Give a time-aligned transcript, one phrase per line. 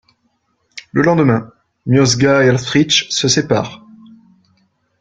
[0.93, 1.53] Le lendemain,
[1.85, 3.85] Miosga et Hällfritzsch se séparent.